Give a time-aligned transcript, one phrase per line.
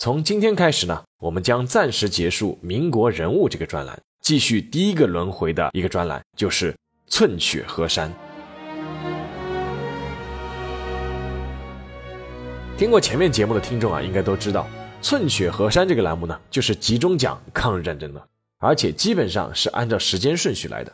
[0.00, 6.72] 从今天开始呢，我们将暂时结束民国人物这个专栏，继续第一个轮回的一个专栏，就是
[7.08, 8.08] 寸雪河山。
[12.76, 14.68] 听过前面节目的听众啊，应该都知道，
[15.02, 18.24] 寸雪河山这个栏目呢，就是集中讲抗日战争的，
[18.58, 20.92] 而且基本上是按照时间顺序来的。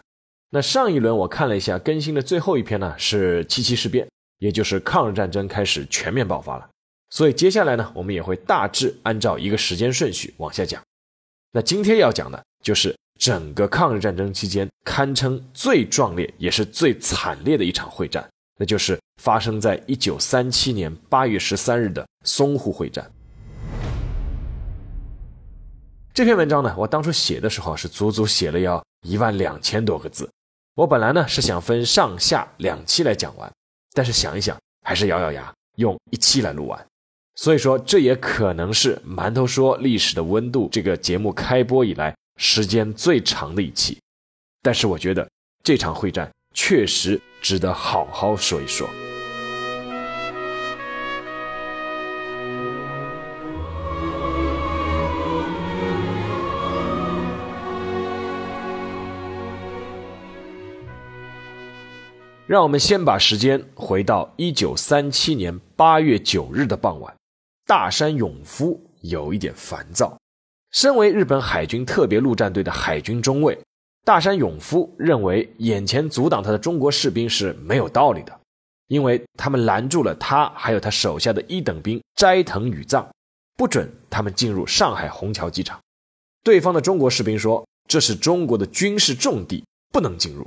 [0.48, 4.08] 那上一轮我看了一下更新的最后一篇呢，是七七事变，
[4.38, 6.70] 也就是抗日战争开始全面爆发了。
[7.14, 10.82] 所以接下来呢，我们也会大致按照一个时间顺序往下讲。
[11.52, 23.08] 那今天要讲的就是整个抗日战争期间堪称最壮烈也是最惨烈的一场会战，那就是发生在一九三七年八月十三日的淞沪会战。
[26.12, 30.28] 这篇文章呢，我当初写的时候是足足写了要一万两千多个字。
[30.74, 33.48] 我本来呢是想分上下两期来讲完，
[33.92, 36.86] 但是想一想，还是咬咬牙用一期来录完。
[37.36, 43.98] 所以说，这也可能是《馒头说历史的温度》这个节目开播以来时间最长的一期。
[44.62, 45.28] 但是，我觉得
[45.64, 48.88] 这场会战确实值得好好说一说。
[62.46, 67.12] 让我们先把时间回到一九三七年八月九日的傍晚。
[67.66, 70.18] 大山勇夫有一点烦躁。
[70.70, 73.58] 身为日本海军特别陆战队的海军中尉，
[74.04, 78.40] 大山勇夫认为眼前阻挡他的中国士兵是没有道理的，
[78.88, 83.08] 因为他们拦住了他还有他手下的一等兵斋藤宇藏，
[83.56, 85.80] 不准他们进入上海虹桥机场。
[86.42, 90.46] 对方的中国士兵说：“这是中国的军事重地，不能进入。”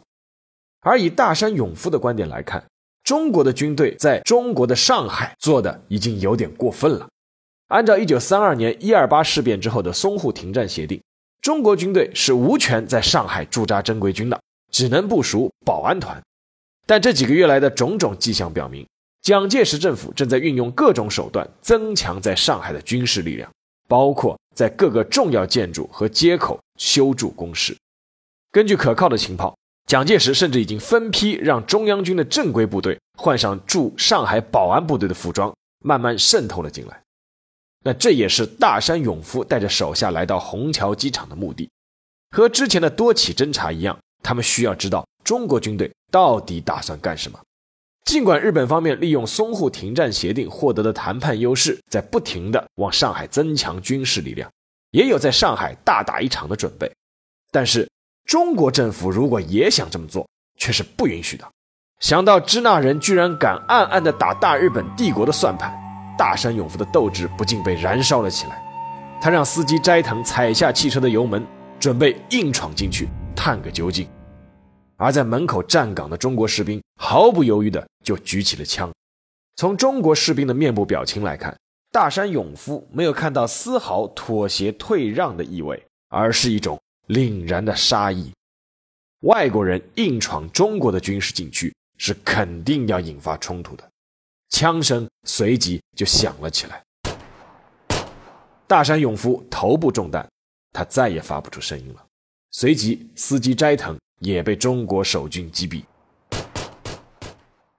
[0.81, 2.63] 而以大山勇夫的观点来看。
[3.07, 7.07] 中国的军队在中国的上海做的已经有点过分了。
[7.69, 11.01] 按照一九三二年一二八事变之后的淞沪停战协定，
[11.41, 14.37] 中国军队是无权在上海驻扎正规军的，
[14.73, 16.21] 只能部署保安团。
[16.85, 18.85] 但这几个月来的种种迹象表明，
[19.21, 23.49] 蒋介石政府正在运用各种手段增强在上海的军事力量，
[23.87, 27.73] 包括在各个重要建筑和街口修筑工事。
[28.51, 29.57] 根据可靠的情报。
[29.87, 37.01] 蒋介石甚至已经分批让中央军的正规部队换上驻上海保安部队的服装，慢慢渗透了进来。
[37.85, 41.69] 那这也是大山勇夫带着手下来到虹桥机场的目的。
[42.31, 47.39] 和之前的多起侦察一样，他们需要知道中国军队到底打算干什么。
[48.03, 54.51] 尽管日本方面利用淞沪停战协定获得的谈判优势，在不停的往上海增强军事力量，
[54.91, 56.91] 也有在上海大打一场的准备，
[57.51, 57.87] 但是。
[58.27, 60.27] 中国政府如果也想这么做，
[60.57, 61.47] 却是不允许的。
[62.01, 65.73] 想到支那人居然敢暗暗地打大日本帝国的算盘，
[66.17, 68.61] 大山勇夫的斗志不禁被燃烧了起来。
[69.21, 71.47] 他让司机斋藤踩下汽车的油门，
[71.79, 74.05] 准备硬闯进去探个究竟。
[74.97, 78.91] 而在门口站岗的中国士兵毫不犹豫地就举起了枪。
[79.55, 81.57] 从中国士兵的面部表情来看，
[81.93, 86.77] 大山勇夫没有看到丝毫妥协退让的意味，而是一种。
[87.07, 88.31] 凛然的杀意，
[89.21, 93.89] 外国人硬闯中国的军事禁区是肯定要引发冲突的。
[94.49, 96.83] 枪声随即就响了起来。
[98.67, 100.27] 大山勇夫头部中弹，
[100.73, 102.05] 他再也发不出声音了。
[102.51, 105.83] 随即，司机斋藤也被中国守军击毙。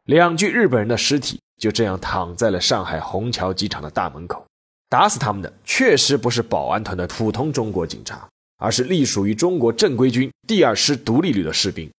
[0.04, 4.42] 两具日本人的尸体就这样躺在了上海虹桥机场的大门口。
[4.88, 8.26] 打死他们的确实不是保安团的普通中国警察。
[8.58, 11.90] 而是隶属于中国正规军第二师独立旅的士兵，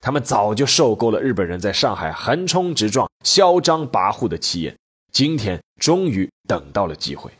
[0.00, 4.76] 他们早就受够了日本人在上海横冲直撞、嚣张跋扈的气焰，
[5.12, 7.30] 今天终于等到了机会。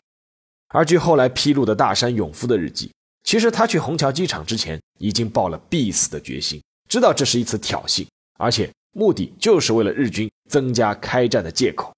[0.69, 2.91] 而据后来披露的大山勇夫的日记，
[3.23, 8.07] 其实他去虹桥机场之前已经抱了必死的决心，知道这是一次挑衅，
[8.39, 11.93] 而且目的就是为了日军增加开战的借口。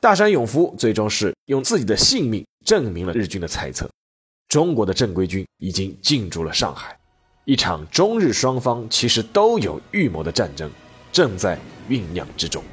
[0.00, 3.88] 大山勇夫最终是用自己的性命证明了日军的猜测。
[4.48, 6.98] 中国的正规军已经进驻了上海，
[7.44, 10.70] 一场中日双方其实都有预谋的战争
[11.12, 11.58] 正在
[11.90, 12.64] 酝酿之中。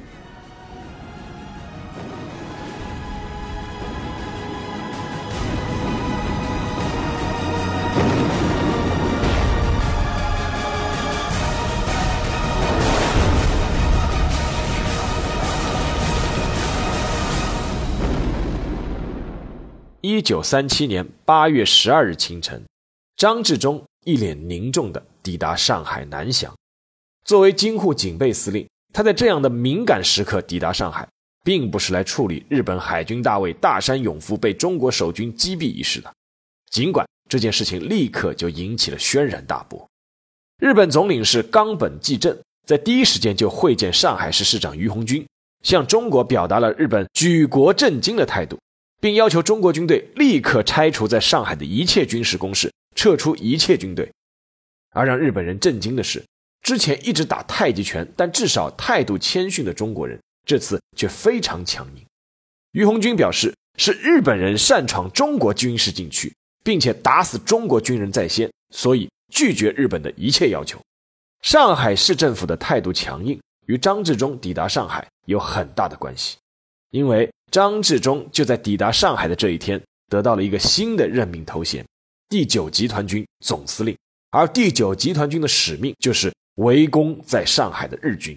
[20.08, 22.64] 一九三七年八月十二日清晨，
[23.16, 26.54] 张治中一脸凝重地抵达上海南翔。
[27.24, 31.08] 作为京沪警备司令，他在这样的敏感时刻抵达上海，
[31.42, 36.14] 并不是来处理日本海军大尉大山勇夫被中国守军击毙一事的。
[36.70, 39.84] 尽管这件事情立刻就引起了轩然大波，
[40.60, 45.26] 日本总领事冈本纪正在第一时间就会见上海市市长于鸿钧，
[45.64, 48.56] 向中国表达了日本举国震惊的态度，
[49.00, 54.10] 并要求中国军队立刻拆除在上海的一切军事工事，撤出一切军队。
[54.90, 56.24] 而让日本人震惊的是。
[56.62, 62.04] 之前一直打太极拳，但至少态度谦逊的中国人，这次却非常强硬。
[62.72, 66.34] 于鸿钧表示，是日本人擅闯中国军事禁区，
[66.64, 70.80] 并且打死中国军人在先，所以拒绝日本的一切要求。
[71.40, 76.36] 上海市政府的态度强硬，与张治中抵达上海有很大的关系，
[76.90, 81.84] 因为张治中就在抵达上海的这一天，得到了一个新的任命头衔——
[82.28, 83.96] 第九集团军总司令，
[84.30, 86.32] 而第九集团军的使命就是。
[86.56, 88.34] 围攻在上海的日军，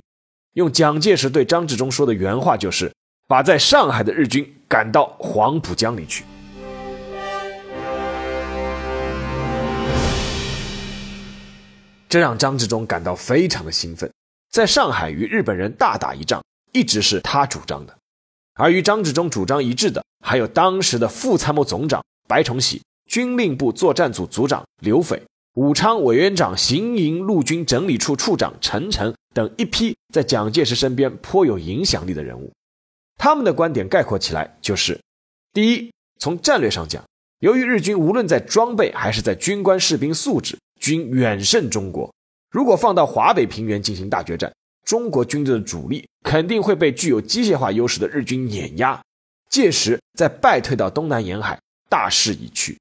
[0.56, 2.94] 用蒋介石对张治中说的原话就是
[3.30, 6.26] ：“把在上海的日军赶到黄浦江里去。”
[12.10, 14.12] 这让张治中感到非常的兴奋。
[14.52, 16.44] 在上海与日本人大打一仗，
[16.74, 17.99] 一直是他主张的，
[18.60, 25.24] 而与张治中主张一致的，还有当时的副参谋总长白崇禧、军令部作战组组长刘斐。
[25.54, 32.52] 武昌委员长、行营陆军整理处处长陈诚等一批在蒋介石身边颇有影响力的人物，
[33.18, 35.00] 他们的观点概括起来就是：
[35.54, 37.02] 第一，从战略上讲，
[37.40, 42.14] 由于日军无论在装备还是在军官士兵素质均远胜中国，
[42.52, 44.54] 如果放到华北平原进行大决战，
[44.90, 49.00] 中国军队的主力肯定会被具有机械化优势的日军碾压，
[49.48, 52.76] 届时再败退到东南沿海，大势已去。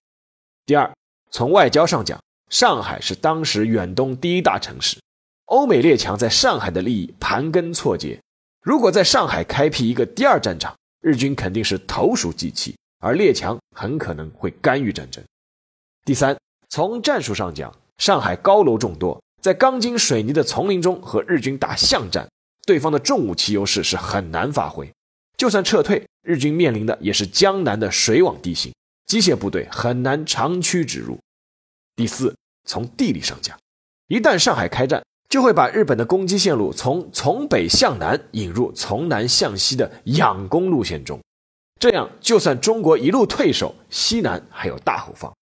[0.64, 0.90] 第二，
[1.30, 2.18] 从外交上讲。
[2.48, 4.98] 上海是当时远东第一大城市，
[5.48, 8.18] 欧美列强在上海的利益盘根错节。
[8.62, 15.22] 如果在上海开辟一个第二战场，日军肯定是投鼠忌器，而列强很可能会干预战争。
[16.06, 16.34] 第三，
[16.70, 22.28] 从战术上讲，上海高楼众多，在钢筋水泥的丛林中和日军打巷战，
[22.66, 24.90] 对方的重武器优势是很难发挥。
[25.36, 28.74] 就算撤退，日军面临的也是江南的水网地形，
[29.06, 31.18] 机械部队很难长驱直入。
[31.94, 33.56] 第四，从地理上讲，
[34.08, 41.20] 一旦上海开战，就会把日本的攻击线路从从北向南引入从南向西的仰攻路线中，
[41.78, 45.32] 这样就算中国一路退守，西南还有大后方。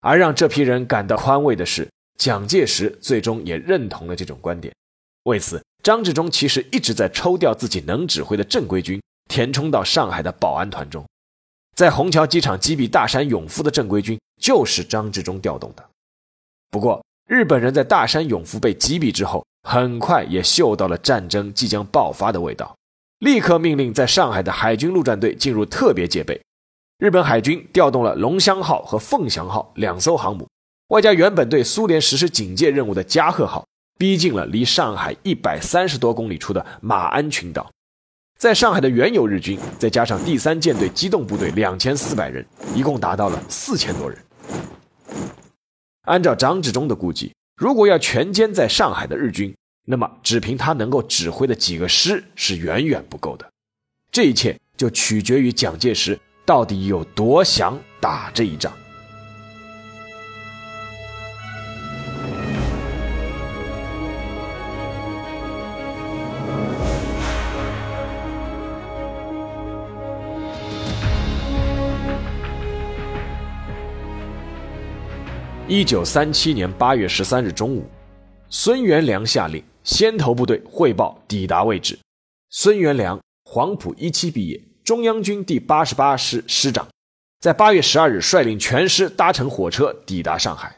[0.00, 1.88] 而让这批人感到宽慰的是，
[2.20, 4.70] 蒋介石最终也认同了这种观点。
[5.22, 9.00] 为此，张治中其实一直在抽调自己能指挥的正规军，
[9.30, 11.02] 填充到上海的保安团中。
[11.74, 15.82] 在虹桥机场击毙大山勇夫的正规军就是张治中调动的。
[16.70, 22.76] 不过，日本人在大山勇夫被击毙之后，很快也嗅到了战争即将爆发的味道，
[23.20, 26.38] 立刻命令在上海的海军陆战队进入特别戒备。
[26.98, 30.46] 日本海军调动了龙骧号和凤翔号两艘航母，
[30.90, 33.64] 外加原本对苏联实施警戒任务的加贺号，
[33.96, 37.70] 逼近了离上海一百三十多公里处的马鞍群岛。
[38.36, 42.44] 在上海的原有日军，再加上第三舰队机动部队两千四百人，
[42.74, 44.18] 一共达到了四千多人。
[46.06, 49.54] 按照张治中的估计，如果要全歼在上海的日军，
[49.86, 53.48] 那么只凭他能够指挥的几个师是远远不够的。
[54.10, 58.72] 这一切就取决于蒋介石到底有多想打这一仗。
[75.70, 77.88] 一九三七年八月十三日中午，
[78.48, 81.96] 孙元良下令先头部队汇报抵达位置。
[82.50, 86.88] 孙元良，黄埔一期毕业，中央军第八十八师师长，
[87.38, 90.74] 在八月十二日率领全师搭乘火车抵达上海。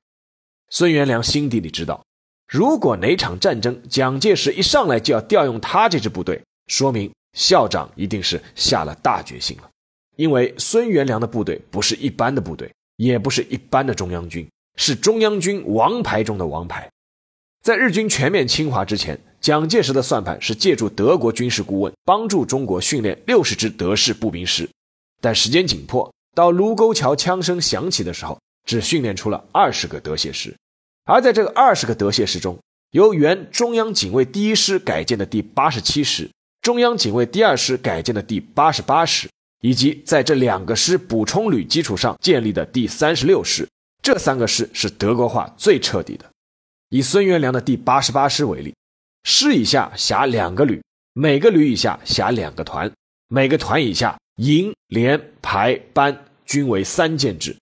[0.69, 2.05] 孙元良心底里知道，
[2.47, 9.71] 如果哪场战争蒋介石一上来就要调用他这支部队，说明校长一定是下了大决心了。
[10.17, 14.47] 因为孙元良的部队不是一般的部队，也不是一般的中央军。
[14.77, 16.91] 是中央军王牌中的王牌，
[17.63, 24.69] 在日军全面侵华之前，蒋介石的算盘是借助德国军事顾问帮助中国训练六十支德式步兵师，
[25.21, 30.55] 但时间紧迫，到卢沟桥枪声响起的时候，只训练出了二十个德械师。
[31.05, 32.59] 而在这个二十个德械师中，
[32.93, 36.31] 由原中央警卫第一师改建的第八十七师、
[36.63, 39.29] 中央警卫第二师改建的第八十八师、
[39.61, 43.69] 以及在这两个师补充旅基础上建立的第三十六师，
[44.03, 46.29] 这三个师是德国化最彻底的。
[46.89, 48.75] 以孙元良的第八十八师为例，
[49.23, 50.83] 师以下辖两个旅，
[51.13, 52.91] 每个旅以下辖两个团，
[53.29, 57.57] 每个团以下营、连、排、班均为三建制。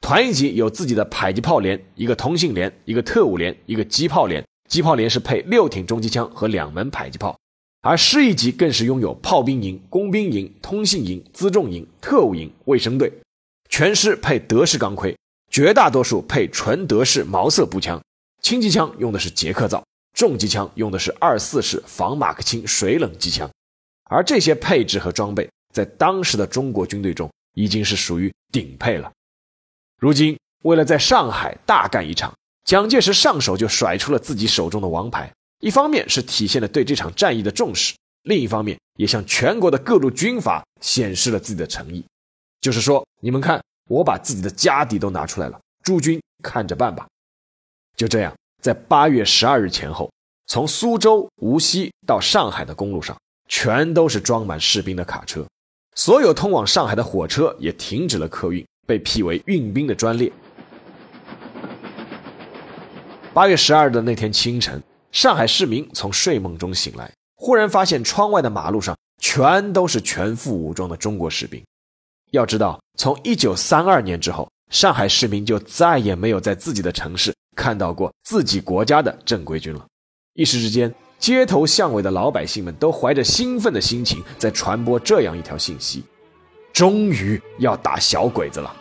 [0.00, 4.42] 团一级有自己的迫击炮连、一个通信连、一个特务连、一个机炮连。
[4.70, 7.38] 机炮连是配六挺重机枪和两门迫击炮。
[7.82, 13.12] 而师一级更是拥有炮兵营、工兵营、通信营、辎重营、特务营、卫生队，
[13.68, 15.14] 全师配德式钢盔，
[15.52, 18.02] 绝大多数配纯德式毛瑟步枪，
[18.40, 23.48] 轻机枪用的是捷克造，重机枪用的是二四式仿马克沁水冷机枪。
[24.04, 29.12] 而这些配置和装备，在当时的中国军队中已经是属于顶配了。
[30.00, 32.32] 如今，为了在上海大干一场，
[32.64, 35.30] 蒋介石上手就甩出了自己手中的王牌。
[35.60, 42.02] 一方面是体现了对这场战役的重视，另一方面也向全国的各路军阀显示了自己的诚意，
[42.62, 47.06] 就是说，你们看，我把自己的家底都拿出来了，诸君看着办吧。
[47.96, 50.10] 就这样，在八月十二日前后，
[50.46, 53.16] 从苏州、无锡到上海的公路上，
[53.48, 55.46] 全都是装满士兵的卡车，
[55.94, 60.32] 所有通往上海的火车也停止了客运，被辟为运兵的专列。
[63.34, 64.82] 八月十二日的那天清晨。
[65.10, 71.62] 上海市民从睡梦中醒来，忽然发现窗外的马路上全都是全副武装的中国士兵。
[72.32, 79.86] 要知道，从一九三二年之后，上海市民就再也没有在自己的城市看到过自己国家的正规军了。
[80.34, 86.02] 一时之间，街头巷尾的老百姓们都怀着兴奋的心情在传播这样一条信息：
[86.72, 88.74] 终于要打小鬼子了！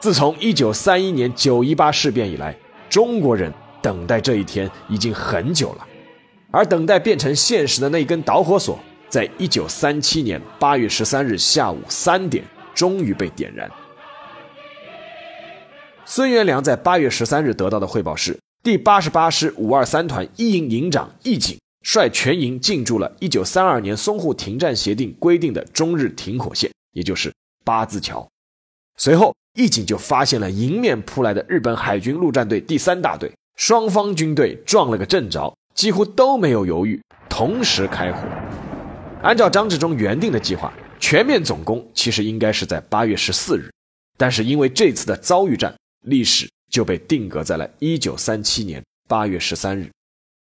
[0.00, 2.56] 自从一九三一年九一八事变以来，
[2.90, 3.52] 中国人。
[3.82, 5.86] 等待这一天已经很久了，
[6.50, 8.76] 而等待变成现实的那根导火索，
[9.08, 12.42] 在一九三七年八月十三日下午三点，
[12.76, 13.68] 终于被点燃。
[16.04, 27.32] 孙元良在八月十三日得到的汇报是：第八十八师五二三团一营营长易景率全营进驻了一九三二年淞沪停战协定规定的中日停火线，也就是
[27.64, 28.28] 八字桥。
[28.96, 33.32] 随后，易景就发现了迎面扑来的日本海军陆战队第三大队。
[33.56, 38.28] 双方军队撞了个正着，几乎都没有犹豫，同时开火。
[39.22, 43.70] 按照张治中原定的计划，全面总攻其实应该是在八月十四日，
[44.16, 45.74] 但是因为这次的遭遇战，
[46.04, 49.90] 历史就被定格在了一九三七年八月十三日。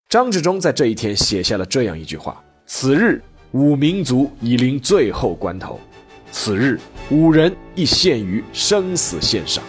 [0.09, 3.23] 张治中在这一天写下了这样一句话：“此日，
[3.53, 5.81] 五民族已临最后关头；
[6.31, 6.79] 此日，
[7.11, 9.65] 五人亦陷于生死线上。”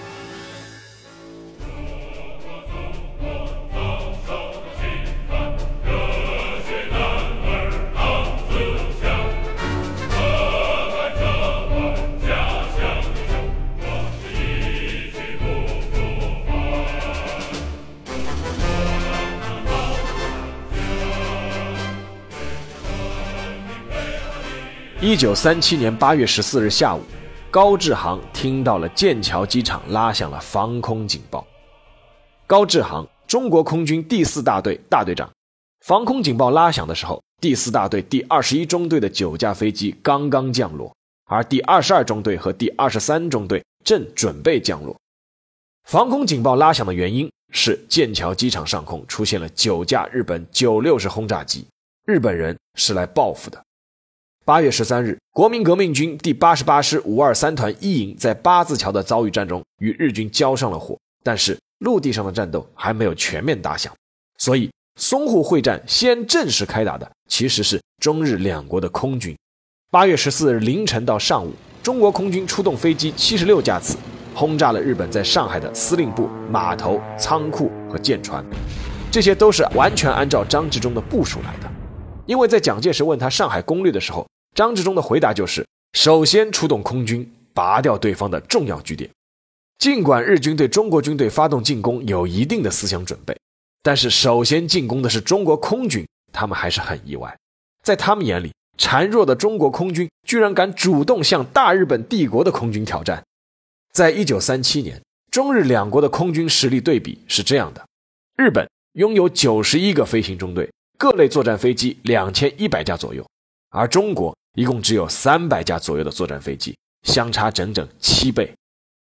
[25.16, 27.00] 一九三七年八月十四日下午，
[27.50, 31.48] 高志航听到了剑桥机场拉响了防空警报。
[32.46, 35.32] 高志航，中国空军第四大队大队长。
[35.86, 40.94] 防空警报拉响的时候，第四大队第二十一中队的九架飞机刚刚降落，
[41.28, 44.94] 而第二十二中队和第二十三中队正准备降落。
[45.86, 51.66] 防空警报拉响的原因是剑桥机场上空出现了九架日本九六式轰炸机，
[52.06, 53.64] 日本人是来报复的。
[54.46, 63.92] 八月十三日，国民革命军第八十八师五二三团一营在八字桥的遭遇战中与日军交上了火，但是陆地上的战斗还没有全面打响，
[64.38, 64.70] 所以
[65.02, 69.36] 淞沪会战先正式开打的其实是中日两国的空军。
[69.90, 73.98] 八月十四日凌晨到上午，中国空军出动飞机七十六架次，
[74.36, 78.46] 轰炸了日本在上海的司令部、码头、仓库和舰船，
[79.10, 81.72] 这些都是完全按照张治中的部署来的。
[82.28, 84.24] 因为在蒋介石问他上海攻略的时候。
[84.56, 89.10] 张治中的回答就是：首先出动空军，拔掉对方的重要据点。
[89.78, 93.38] 尽管日军对中国军队发动进攻有一定的思想准备，
[93.84, 97.38] 但是首先进攻的是中国空军，他们还是很意外。
[97.84, 103.22] 在他们眼里，孱弱的中国空军居然敢主动向大日本帝国的空军挑战。
[103.92, 107.86] 在一九三七年，中日两国的空军实力对比是这样的：
[108.38, 113.28] 日本拥有九十一个飞行中队，各类作战飞机两千一百架左右，
[113.72, 114.34] 而中国。
[114.56, 118.54] 一共只有三百架左右的作战飞机，相差整整七倍，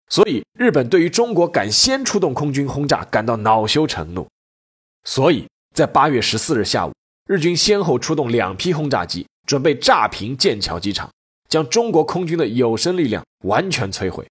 [0.08, 4.26] 所以日本对于中国敢先出动空军轰炸感到恼羞成怒。
[5.04, 6.92] 所以在八月十四日下午，
[7.26, 11.08] 日军先后出动两批轰炸机，准备炸平剑桥机场，
[11.48, 14.26] 将中国空军的有生力量完全摧毁。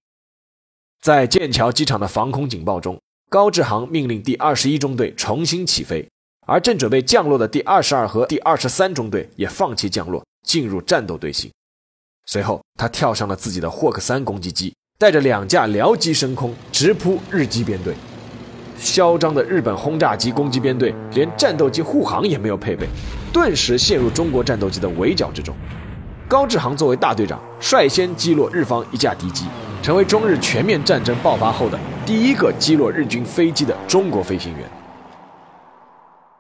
[1.01, 2.99] 在剑桥机场的防空警报中，
[3.29, 6.05] 高志航命令第二十一中队重新起飞，
[6.45, 11.51] 而正准备降落的第二十二和第二十三中队也放弃降落，进入战斗队形。
[12.25, 17.93] 随后，他跳上了自己的霍克三攻击机，带着两架僚机升空，直扑日机编队。
[18.79, 22.87] 嚣张的日本轰炸机攻击编队连战斗机护航也没有配备，
[23.33, 25.55] 顿时陷入中国战斗机的围剿之中。
[26.27, 29.45] 高志航作为大队长，率先击落日方一架敌机，
[29.81, 34.69] 成为中日全面战争爆发后的第一个击落日军飞机的中国飞行员。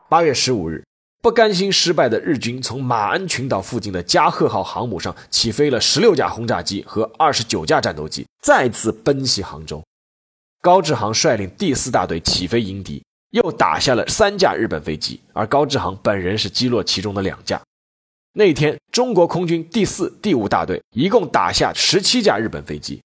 [0.09, 0.83] 八月十五日，
[1.21, 9.83] 不甘心失败的日军从马鞍群岛附近的加贺号航母上起飞了十六架轰炸机和二十九架战斗机，再次奔袭杭州。
[10.61, 17.61] 高志航率领第四大队起飞迎敌，又打下了三架日本飞机，而高志航本人是击落其中的两架。
[18.33, 23.01] 那天，中国空军第四、第五大队一共打下十七架日本飞机。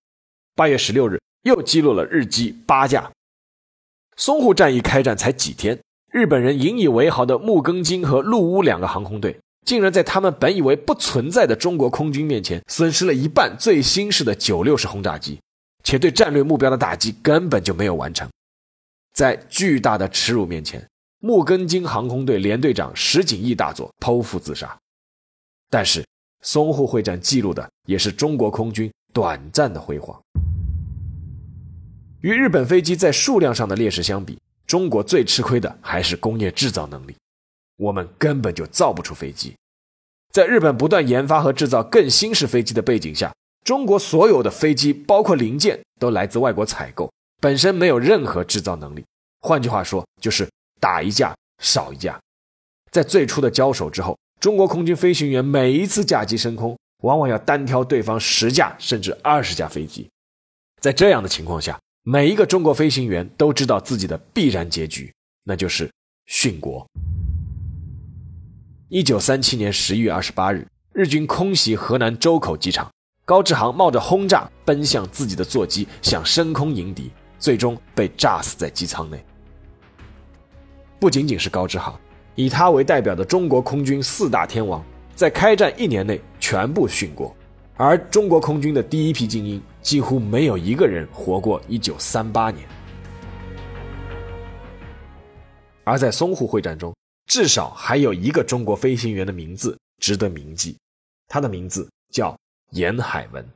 [0.54, 3.10] 八月十六日，又击落了日机八架。
[4.18, 5.78] 淞沪战役开战才几天，
[6.12, 15.40] 日本人引以为豪的木更津和陆乌两个航空队，竟然在他们本以为不存在的中国空军面前，损失了一半最新式的九六式轰炸机。
[15.82, 18.28] 且对战略目标的打击根本就没有完成，
[19.14, 20.86] 在巨大的耻辱面前，
[21.18, 24.78] 木根津航空队连队长石井义大佐剖腹自杀。
[25.70, 26.04] 但是，
[26.44, 30.20] 淞沪会战记录的也是中国空军短暂的辉煌。
[32.20, 34.38] 与日本飞机在数量上的劣势相比，
[34.72, 37.14] 中国最吃亏的还是工业制造能力，
[37.76, 39.54] 我们根本就造不出飞机。
[40.30, 43.30] 在日本不断研发和制造更新式飞机的背景下。
[43.66, 49.04] 中国所有的飞机，包括零件，都来自外国采购，本身没有任何制造能力。
[49.42, 50.48] 换句话说，就是
[50.80, 52.18] 打一架少一架。
[52.90, 60.08] 在最初的交手之后，中国空军飞行员每一次架机升空，往往要单挑对方十架甚至二十架飞机。
[60.80, 65.88] 在这样的情况下，每一个中国飞行员都知道自己的必然结局，那就是
[66.28, 66.84] 殉国。
[68.88, 72.90] 一九三七年十一月二十八日，日军空袭河南周口机场。
[73.24, 79.24] 高志航冒着轰炸奔向自己的座机，想升空迎敌，最终被炸死在机舱内。
[80.98, 81.96] 不仅仅是高志航，
[82.34, 84.84] 以他为代表的中国空军四大天王，
[85.14, 87.32] 在开战一年内全部殉国，
[87.76, 92.66] 而中国空军的第一批精英几乎没有一个人活过1938年。
[95.84, 96.94] 而在淞沪会战中，
[97.26, 100.76] 至少还有一个中国飞行员的名字值得铭记，
[101.28, 102.34] 他的名字叫。
[102.72, 103.46] 严海文，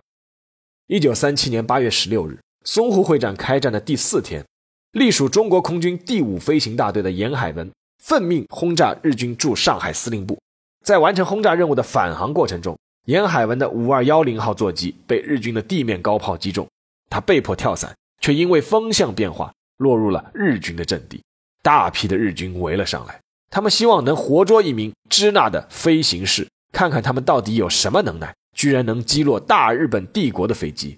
[0.88, 4.44] 一九三七年八月十六日，淞沪会战开战的第四天，
[4.92, 7.72] 隶属中国空军第五飞行大队的严海文
[8.04, 10.38] 奉命轰炸日军驻上海司令部。
[10.84, 16.68] 在完成轰炸任务的返航过程中，严海文的五二幺零号座机被日军的地面高炮击中，
[17.08, 21.22] 他被迫跳伞，却因为风向变化落入了日军的阵地。
[21.62, 28.34] 大批的日军围了上来，他们希望能活捉一名支那的飞行士，看看他们到底有什么能耐。
[28.54, 30.96] 居然能击落大日本帝国的飞机，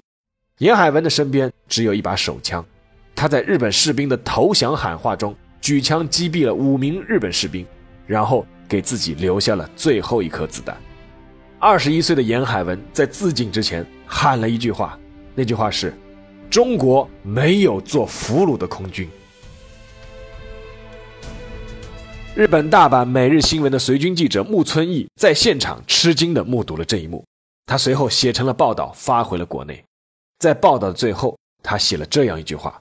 [0.58, 2.64] 严海文的身边只有一把手枪，
[3.16, 7.66] 他在日本士兵的投降喊话中举枪击毙了五名日本士兵，
[8.06, 10.74] 然后给自己留下了最后一颗子弹。
[11.60, 14.96] 二十一岁的严海文在自尽之前喊了一句话，
[15.34, 15.92] 那句话是
[16.48, 19.10] ：“中国没有做俘虏的空军。”
[22.36, 27.24] 日本大阪每日新闻的随军记者木村义在现场吃惊地目睹了这一幕。
[27.66, 29.82] 他随后写成了报道，发回了国内。
[30.38, 32.80] 在报道的最后，他写了这样一句话：“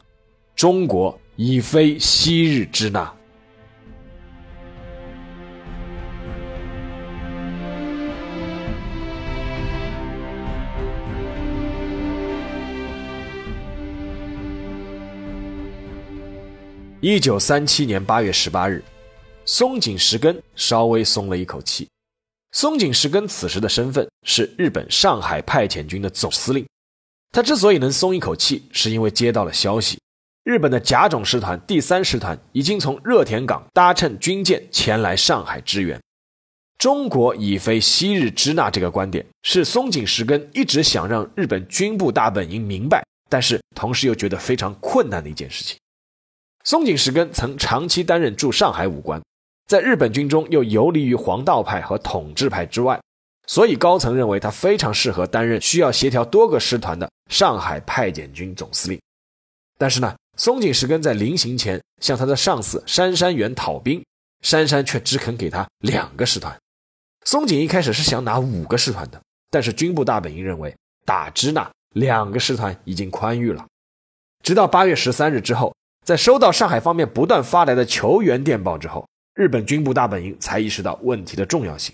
[0.56, 3.12] 中国已非昔日支那。”
[17.00, 18.84] 一九三七年八月十八日，
[19.46, 21.88] 松井石根稍微松了一口气。
[22.54, 26.66] 松井石根此时的身份是日本上海派遣军的总司令。
[27.32, 30.00] 他之所以能松一口气，是因为接到了消息，
[30.44, 36.02] 日本的甲种师团第三师团已经从热田港搭乘军舰前来上海支援。
[36.80, 45.78] 中国已非昔日支那这个观点，是松井石根一直想让日本军部大本营明白，但是同时又觉得非常困难的一件事情。
[46.68, 49.22] 松井石根曾长期担任驻上海武官。
[49.68, 53.02] 在日本军中又游离于黄道派和统治派之外，
[53.48, 59.00] 所以高层认为他非常适合担任需要协调多个师团的上海派遣军总司令。
[59.78, 64.04] 但是呢，松井石根在临行前向他的上司杉山元讨兵，
[64.42, 66.54] 杉山却只肯给他两个师团。
[67.24, 70.76] 松井一开始是想拿五个师团的，但是军部大本营认为
[71.06, 73.66] 打支那两个师团已经宽裕了。
[74.44, 75.74] 直到八月十三日之后，
[76.08, 81.94] 在收到上海方面不断发来的求援电报之后，日本军部大本营才意识到问题的重要性。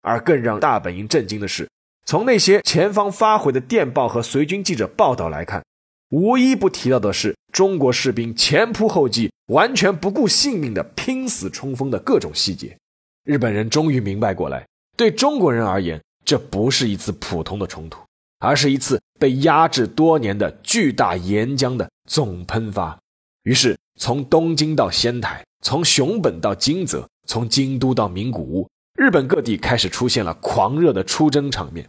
[0.00, 1.70] 而更让大本营震惊的是，
[2.04, 5.62] 从那些前方发回的电报和随军记者报道来看，
[6.10, 12.76] 无一不提到的是中国士兵前仆后继、完全不顾性命的拼死冲锋的各种细节。
[13.22, 18.00] 日本人终于明白过来，对中国人而言，这不是一次普通的冲突，
[18.40, 22.98] 而是一次被压制多年的巨大岩浆的总喷发。
[23.44, 28.68] 于是，从东京到仙台，从熊本到金泽，从京都到名古屋。
[28.94, 31.84] 日本各地开始出现了狂热的出征场面，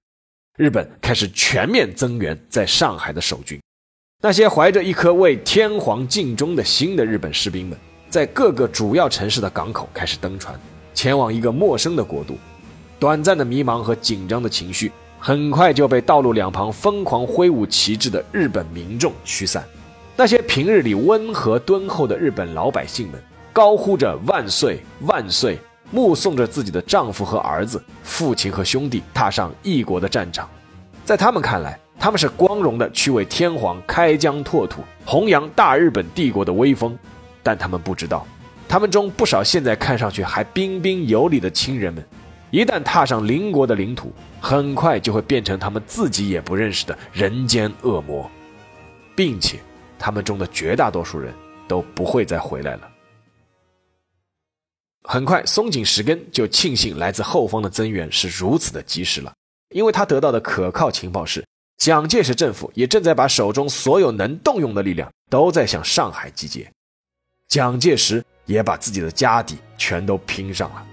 [0.57, 3.61] 日本开始全面增援在上海的守军。
[4.19, 7.77] 那些怀着一颗为天皇尽忠的心的日本士兵们，
[8.09, 10.59] 在各个主要城市的港口开始登船，
[10.95, 12.35] 前往一个陌生的国度。
[12.97, 19.63] 短暂的迷茫和紧张的情绪，很快就被道路两旁疯狂挥舞旗帜的日本民众驱散。
[20.15, 23.19] 那些平日里温和敦厚的日本老百姓们，
[23.51, 25.57] 高呼着“万岁，万岁”。
[25.89, 30.49] 目送着自己的丈夫和儿子、父亲和兄弟踏上异国的战场，
[31.05, 36.97] 在他们看来，他们是光荣的去为天皇开疆拓土、弘扬大日本帝国的威风。
[37.43, 38.25] 但他们不知道，
[38.67, 42.03] 他们中不少现在看上去还彬彬有礼的亲人们，
[42.49, 48.27] 一旦踏上邻国的领土，很快就会变成他们自己也不认识的人间恶魔，
[49.15, 49.59] 并且，
[50.03, 51.33] 他们中的绝大多数人
[51.65, 52.91] 都不会再回来了。
[55.03, 59.33] 很快，松井石根就庆幸来自后方的增援是如此的及时了，
[59.69, 61.41] 因为他得到的可靠情报是，
[61.77, 66.69] 蒋介石政府也正在把手中所有能动用的力量都在向上海集结，
[67.47, 70.85] 蒋介石也把自己的家底全都拼上了。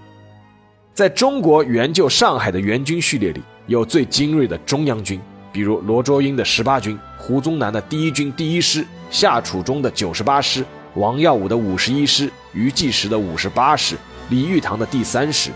[0.94, 5.20] 在中国援救上海的援军序列里，有最精锐的中央军，
[5.52, 10.64] 比如罗卓英的十八军、胡宗南的第一军第一师、夏楚中的九十八师。
[10.94, 13.96] 王耀武的五十一师、余继时的五十八师、
[14.28, 15.52] 李玉堂的第三师，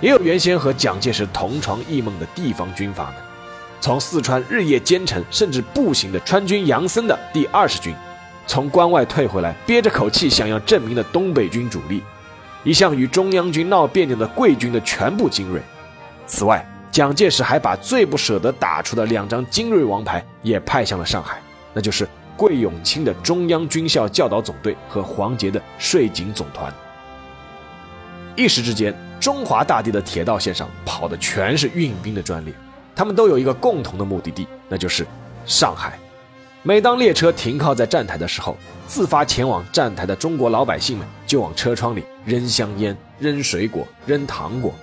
[0.00, 3.14] 也有原先和蒋介石同床异梦的地方军阀们，
[3.78, 7.94] 从四川日夜兼程甚至步行的川军杨森的第二十军，
[8.46, 12.02] 从关外退回来憋着口气想要证明的东北军主力，
[12.64, 15.60] 一向与中央军闹别扭的桂军的全部精锐。
[16.26, 21.40] 此外，蒋介石还把最不舍得打出的两张精锐王牌也派向了上海，
[21.72, 22.08] 那就是。
[22.36, 26.72] 桂永清的中央军校教导总队和黄杰的税警总团，
[28.34, 32.54] 一时之间，中华大地的铁道线上跑的全是运兵的专列，
[32.96, 35.06] 他们都有一个共同的目的地，那就是
[35.44, 35.98] 上海。
[36.62, 44.74] 每当列车停靠在站台的时候，自发前往站台的中国老百姓们就往车窗里扔香烟、扔水果、扔糖果，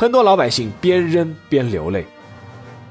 [0.00, 2.06] 很多老百姓边扔边流泪。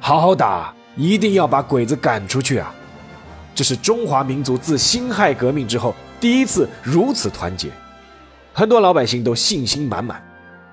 [0.02, 2.76] 好好打，一定要把鬼子赶出去啊！
[3.56, 7.72] 这是中华民族自辛亥革命之后第一次如此团结，
[8.54, 10.22] 很多老百姓都信心满满。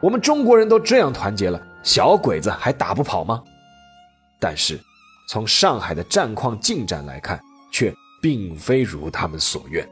[0.01, 3.41] 我们中国人都这样团结了，小鬼子还打不跑吗？
[4.41, 4.77] 但是，
[5.29, 9.89] 从上海的战况进展来看，却并非如他们所愿。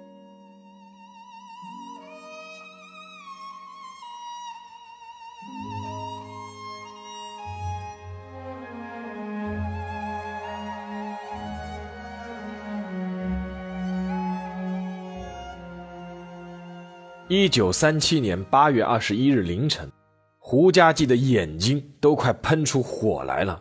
[17.35, 19.91] 一九三七年八月二十一日凌晨，
[20.39, 23.59] 胡家骥的眼睛都快喷出火来了。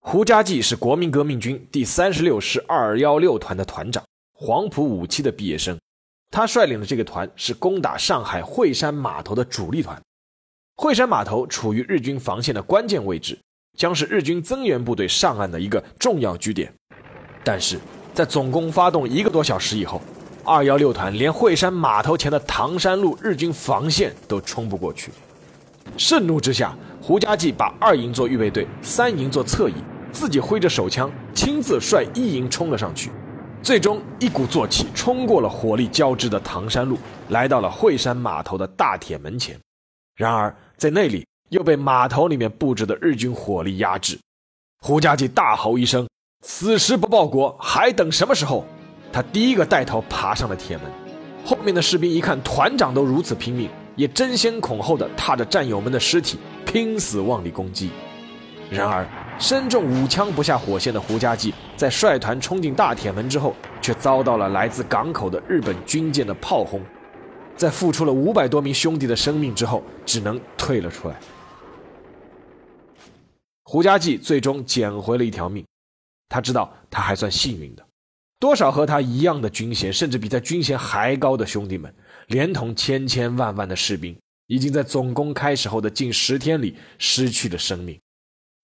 [0.00, 5.78] 胡家骥是国民革命军第三十六师二幺六团的团长，黄埔五期的毕业生。
[6.30, 10.00] 他率领的这个团是攻打上海惠山码头的主力团。
[10.76, 13.38] 惠山码头处于日军防线的关键位置，
[13.76, 16.72] 将是日军增援部队上岸的一个重要据点。
[17.44, 17.78] 但是
[18.14, 20.00] 在总攻发动一个多小时以后，
[20.44, 25.12] 二幺六团连惠山码头前的唐山路日军防线都冲不过去，
[25.96, 29.74] 盛怒之下，胡家骥把二营做预备队，三营做侧翼，
[30.10, 33.10] 自己挥着手枪，亲自率一营冲了上去。
[33.62, 39.56] 最终一鼓作气冲过了火力交织的唐山路，来到了惠山码头的大铁门前。
[40.16, 44.18] 然而在那里又被码头里面布置的日军火力压制。
[44.80, 46.08] 胡家骥大吼一声
[46.42, 48.64] ：“此时不报国，还等什么时候？”
[49.12, 50.86] 他第一个带头爬上了铁门，
[51.44, 57.90] 后面的士兵一看团长都如此拼命，也争先恐后的踏着战友们的尸体，拼死往里攻击。
[58.70, 59.06] 然而，
[59.38, 66.80] 身中五枪不下火线的胡家骥，在率团冲进大铁门之后，却遭到了来自港口的日本军舰的炮轰，
[67.54, 71.20] 在付出了五百多名兄弟的生命之后，只能退了出来。
[73.64, 75.62] 胡家骥最终捡回了一条命。
[76.30, 77.84] 他知道他还算幸运的，
[78.42, 81.94] 多少和他一样的军衔，甚至比他军衔还高的兄弟们，
[82.26, 87.96] 连同千千万万的士兵，已经在总攻开始后的近十天里失去了生命。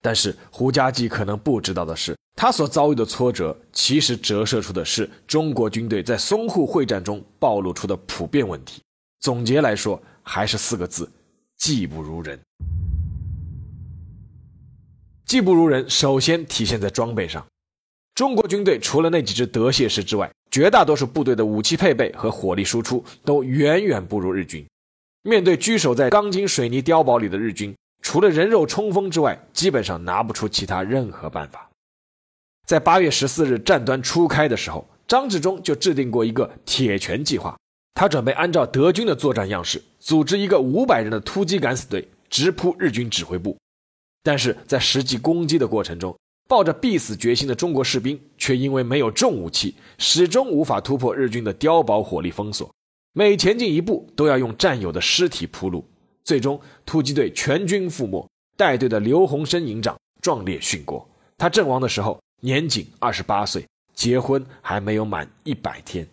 [0.03, 8.83] 但是胡家骥可能不知道的是，他所遭遇的挫折，其实折射出的是中国军队在淞沪会战中暴露出的普遍问题。
[9.21, 11.09] 总结来说，还是四个字：
[11.57, 12.37] 技不如人。
[15.25, 17.47] 技不如人，首先体现在装备上。
[18.19, 24.67] 中国军队除了那几支德械师之外，绝大多数部队的武器配备和火力输出都远远不如日军。
[25.23, 27.73] 面对居守在钢筋水泥碉堡里的日军。
[28.03, 31.71] 除了人肉冲锋之外，基本上拿不出其他任何办法。
[32.67, 37.57] 在八月十四日战端初开的时候，张治中就制定过一个“铁拳计划”。
[37.95, 43.57] 他准备按照德军的作战样式，组织一个五百人的突击敢死队，直扑日军指挥部。
[44.25, 46.17] 但是在实际攻击的过程中，
[46.49, 52.69] 抱着必死决心的中国士兵却因为没有重武器，始终无法突破日军的碉堡火力封锁。
[53.13, 55.85] 每前进一步，都要用战友的尸体铺路。
[56.25, 61.07] 最终，突击队全军覆没，带队的刘洪生营长壮烈殉国。
[61.37, 66.07] 他阵亡的时候年仅二十八岁，结婚还没有满一百天。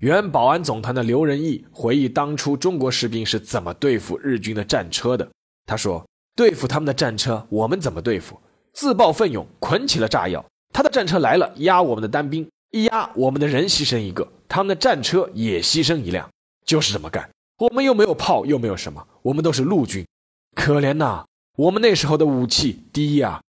[0.00, 5.28] 原保安总团的刘仁义回忆当初中国士兵是怎么对付日军的战车的。
[5.66, 8.40] 他说：“对付他们的战车，我们怎么对付？
[8.72, 10.44] 自报奋勇，捆起了炸药。
[10.72, 16.28] 他的战车来了，压我们的单兵，一压我们的人牺牲一个，他们的战车也牺牲一辆，
[16.64, 20.06] 就是这么干。”我们又没有炮，又没有什么，我们都是陆军，
[20.54, 21.26] 可怜呐！
[21.56, 23.42] 我们那时候的武器低呀。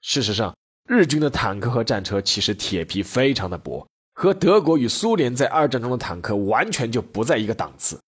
[0.00, 0.52] 事实上，
[0.88, 8.00] 日军的坦克和战车其实铁皮非常的薄，和德国与苏联在二战中的坦克完全就不在一个档次。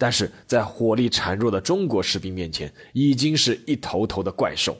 [0.00, 4.74] 但是在火力孱弱的中国士兵面前，已经是一头头的怪兽。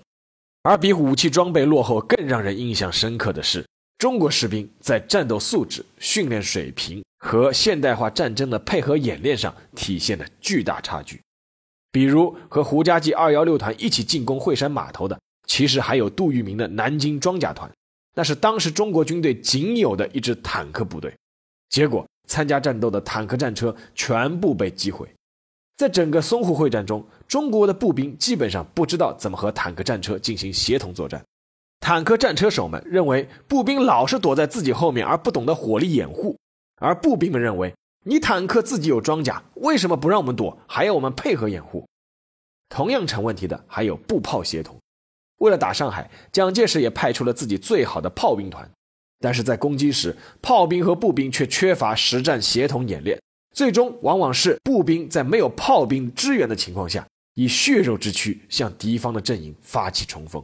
[0.62, 3.62] 而比武器装备落后更让人印象深刻的是，
[3.98, 7.02] 中国士兵在战斗素质、训练水平。
[7.22, 11.20] 和现代化战争的配合演练上体现了巨大差距，
[11.92, 17.70] 比如和胡家骥二幺六团一起进攻惠山码头的，其实还有杜聿明的南京装甲团，
[18.14, 21.14] 那是当时中国军队仅有的一支坦克部队。
[21.68, 25.12] 结果参加战斗的坦克战车全部被击毁，
[25.76, 31.20] 在整个淞沪会战中，中国的步兵基本上不知道怎么和坦克战车进行协同作战，
[31.80, 36.36] 坦克战车手们认为步兵老是躲在自己后面，而不懂得火力掩护。
[36.76, 41.84] 而步兵们认为，你坦克自己有装甲，为什么不让我们躲，还要我们配合掩护？
[42.68, 44.78] 同样成问题的还有步炮协同。
[45.38, 48.70] 为了打上海，蒋介石也派出了自己最好的炮兵团，
[49.20, 53.20] 但是在攻击时，炮兵和步兵却缺乏实战协同演练，
[53.54, 60.42] 最终往往是步兵在没有炮兵支援的情况下，以血肉之躯向敌方的阵营发起冲锋。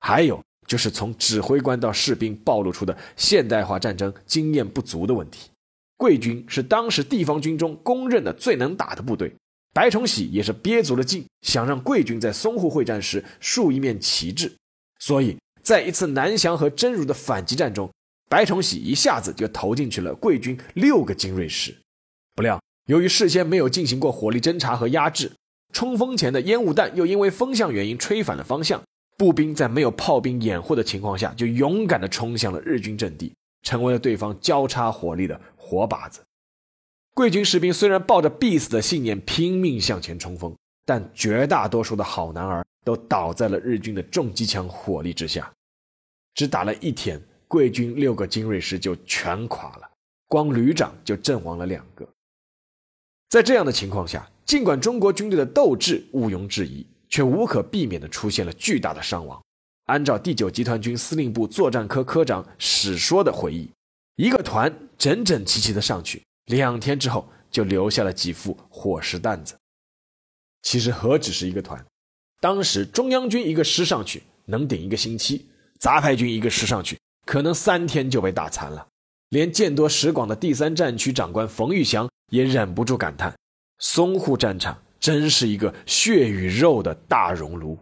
[0.00, 5.50] 还有就是从指挥官到士兵暴露出的现代化战争经验不足的问题。
[5.96, 9.34] 桂军是当时地方军中公认的最能打的部队，
[9.74, 14.50] 白崇禧也是憋足了劲，想让桂军在淞沪会战时竖一面旗帜。
[15.00, 17.90] 所以在一次南翔和真如的反击战中，
[18.28, 21.74] 白崇禧一下子就投进去了桂军六个精锐师。
[22.34, 25.32] 不料由于事先没有进行过火力侦察和压制，
[25.72, 28.82] 冲锋前的烟雾弹又因为风向原因吹反了方向，
[29.16, 35.40] 步兵在没有炮兵掩护的情况下，就勇敢地冲向了日军阵地，成为了对方交叉火力的。
[35.70, 36.20] 活靶子，
[37.12, 45.52] 贵军士兵虽然抱着必死的信念拼命向前冲锋，但绝大多数的好男儿都倒在了日军的重机枪火力之下。
[46.34, 49.90] 只打了一天，贵军六个精锐师就全垮了，
[50.26, 52.06] 光旅长就阵亡了两个。
[53.28, 59.42] 在这样的情况下，尽管中国军队的斗志毋庸置疑，却无可避免地出现了巨大的伤亡。
[59.86, 63.68] 按照第九集团军司令部作战科科长史说的回忆。
[64.16, 69.54] 一个团整整齐齐的上去，两天之后就留下了几副伙食担子。
[70.62, 71.82] 其实何止是一个团，
[72.40, 75.46] 当时中央军一个师上去能顶一个星期，
[75.78, 76.98] 杂牌军一个师上去
[77.28, 78.88] 可能三天就被打残了。
[79.28, 83.36] 连见多识广的第三战区长官冯玉祥也忍不住感叹：
[83.78, 87.76] 淞沪战场真是一个血与肉的大熔炉。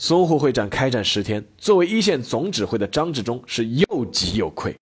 [0.00, 4.76] 淞沪会战开战十天，作为一线总指挥的张治中是又急又愧。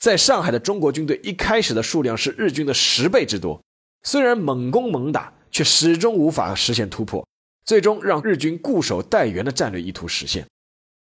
[0.00, 3.62] 在上海的中国军队一开始的数量是日军的十倍之多，
[4.04, 7.22] 虽然猛攻猛打，却始终无法实现突破，
[7.66, 10.46] 最终让日军固守待援的战略意图实现。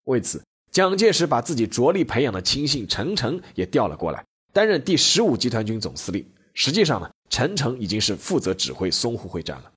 [0.05, 0.41] 为此，
[0.73, 6.25] 蒋介石把自己着力培养的亲信陈诚也调了过来，担任第十五集团军总司令。
[6.55, 9.71] 实际上呢，陈诚已经是负责指挥淞沪会战了。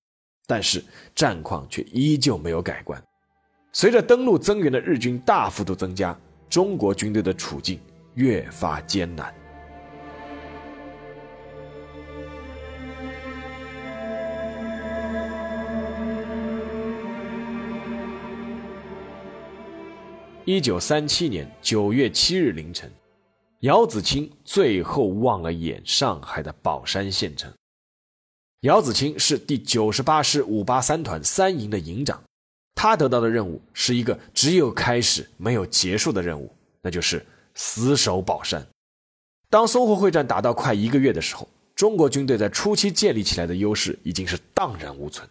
[0.46, 0.82] 但是
[1.14, 3.02] 战况却依旧没有改观。
[3.74, 7.78] 随着登陆增援的日军大幅度增加，中国军队的处境
[8.14, 9.34] 越发艰难。
[20.48, 22.88] 一九三七年九月七日凌晨，
[23.62, 27.52] 姚子青最后望了眼上海的宝山县城。
[28.60, 32.22] 姚子青是第九十八师五八三团三营的营长，
[32.76, 36.48] 他得到的任务是一个只有开始没有结束的任务，
[36.80, 38.64] 那就是死守宝山。
[39.50, 45.28] 当淞沪会战打到快一个月的时候，中国军队在初期建立起来的优势已经是荡然无存。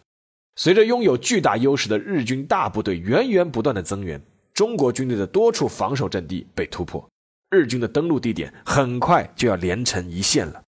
[0.56, 4.20] 随着拥有巨大优势的日军大部队源源不断的增援。
[4.56, 7.06] 中国军队的多处防守阵地被突破，
[7.50, 10.62] 日军的登陆地点很快就要连成一线了，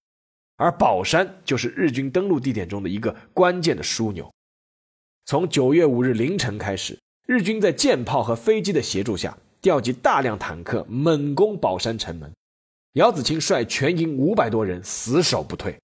[0.58, 4.30] 而宝山就是日军登陆地点中的一个关键的枢纽。
[5.24, 12.30] 从九月五日凌晨开始，日军在舰炮和飞机的协助下，调集大量坦克猛攻宝山城门。
[12.92, 15.74] 姚子青率全营五百多人死守不退，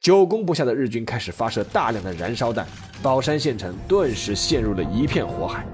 [0.00, 2.66] 久攻不下的日军开始发射大量的燃烧弹，
[3.00, 5.64] 宝山县城顿时陷入了一片火海。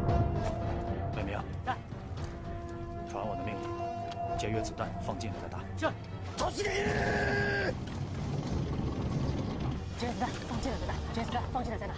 [4.40, 5.58] 节约子弹，放进来再打。
[5.76, 5.86] 是，
[6.34, 6.62] 走起！
[6.62, 6.70] 节
[10.06, 10.94] 约子弹，放进来再打。
[11.12, 11.92] 节约子弹，放进来再打。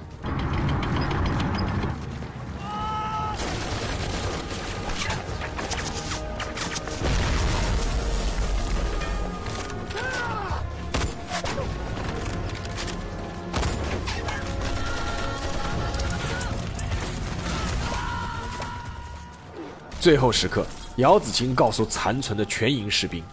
[20.00, 20.66] 最后时刻。
[20.96, 23.24] 姚子青告诉残存的全营士兵：“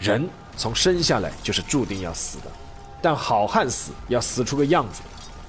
[0.00, 2.44] 人从生下来就是注定要死的，
[3.02, 5.02] 但好汉死要死出个样子。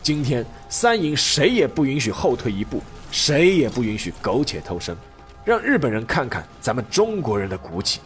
[0.04, 4.94] 今天三营谁也不允许后退一步，谁也不允许苟且偷生，
[5.46, 8.02] 让日本人看看咱们中国人的骨气。”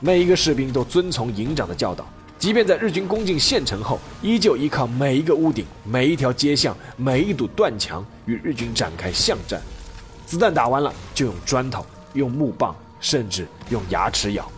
[0.00, 2.04] 每一个士兵都遵从营长的教导，
[2.40, 9.62] 即便在日军攻进县城后，依旧依靠每一个屋顶、每一条街巷、每一堵断墙与日军展开巷战。
[10.34, 14.50] 子弹打完了，就用砖头、用木棒，甚至用牙齿咬。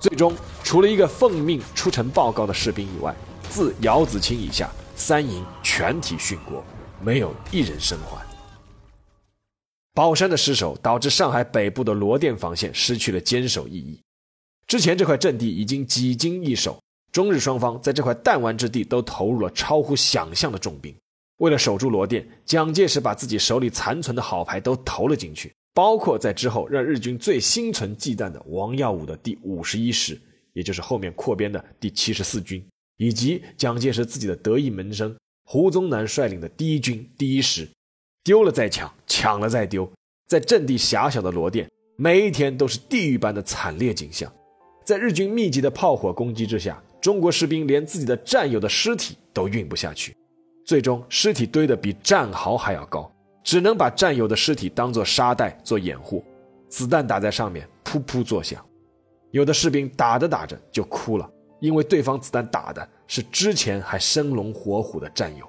[0.00, 3.14] 最终，除了一个奉命出城报告的士兵以外，
[3.48, 6.64] 自姚子青以下，三营全体殉国，
[7.00, 8.20] 没有一人生还。
[9.94, 14.02] 宝山的失守导致上海北部的罗店防线失去了坚守意义。
[14.66, 20.92] 之前这块阵地已经几经易手，中日双方在这块弹丸之地都投入了超乎想象的重兵。
[21.40, 30.20] 为了守住罗店，蒋介石把自己手里残存的好牌都投了进去，包括在之后让日军最心存忌惮的王耀武的第五十一师，
[30.52, 32.62] 也就是后面扩编的第七十四军，
[32.98, 37.66] 以及蒋介石自己的得意门生胡宗南率领的第一军第一师，
[38.22, 39.90] 丢了再抢，抢了再丢，
[40.28, 44.30] 在阵地狭小的罗店，每一天都是地狱般的惨烈景象。
[44.84, 50.14] 在日军密集的炮火攻击之下，中国士兵连自己的战友的尸体都运不下去。
[50.70, 53.10] 最终，尸体堆得比战壕还要高，
[53.42, 56.24] 只能把战友的尸体当作沙袋做掩护。
[56.68, 58.64] 子弹打在上面，噗噗作响。
[59.32, 61.28] 有的士兵打着打着就哭了，
[61.58, 65.44] 因为对方子弹打的是之前还生龙活虎的战友，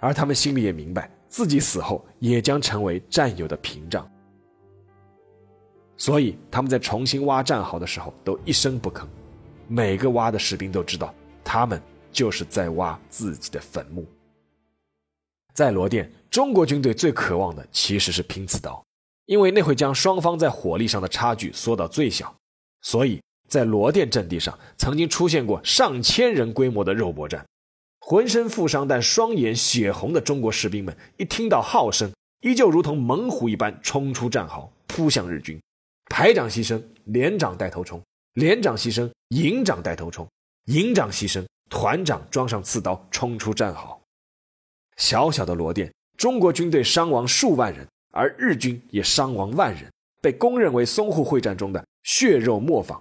[0.00, 4.04] 而他们心里也明白，自己死后也将成为战友的屏障。
[5.96, 9.04] 所以他们在重新挖战壕的时候都一声不吭。
[9.68, 11.80] 每个挖的士兵都知道，他们。
[12.18, 14.04] 就是在挖自己的坟墓。
[15.54, 18.84] 在罗店，中国军队最渴望的其实是拼刺刀，
[19.26, 22.34] 因为那会将双方在火力上的差距缩到最小。
[22.82, 27.46] 所以在罗店阵地上，曾经出现过上千人规模的肉搏战。
[28.00, 35.56] 浑身负伤但双眼血红的中国士兵们，一听到号声，依旧如同猛虎一般冲出战壕，扑向日军。
[36.10, 38.00] 排长牺牲，连长带头冲；
[38.34, 40.26] 连长牺牲，营长带头冲；
[40.64, 41.46] 营长牺牲。
[41.68, 44.00] 团长装上刺刀冲出战壕，
[44.96, 49.92] 小小的罗店，中国军队伤亡数万人，而日军也伤亡万人，
[50.22, 53.00] 被公认为淞沪会战中的血肉磨坊。